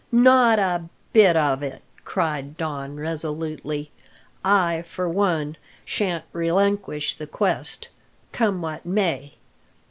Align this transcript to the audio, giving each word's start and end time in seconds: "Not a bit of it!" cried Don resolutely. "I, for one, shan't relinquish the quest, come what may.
"Not 0.11 0.57
a 0.57 0.85
bit 1.13 1.35
of 1.35 1.61
it!" 1.61 1.83
cried 2.05 2.57
Don 2.57 2.95
resolutely. 2.95 3.91
"I, 4.43 4.81
for 4.81 5.07
one, 5.07 5.57
shan't 5.85 6.25
relinquish 6.33 7.13
the 7.13 7.27
quest, 7.27 7.87
come 8.31 8.63
what 8.63 8.83
may. 8.83 9.35